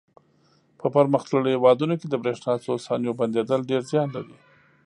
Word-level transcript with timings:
په 0.79 0.85
پرمختللو 0.95 1.53
هېوادونو 1.55 1.93
کې 1.99 2.07
د 2.09 2.15
برېښنا 2.21 2.53
څو 2.65 2.73
ثانیو 2.85 3.17
بندېدل 3.19 3.59
ډېر 3.69 3.81
زیان 3.91 4.07
لري. 4.15 4.35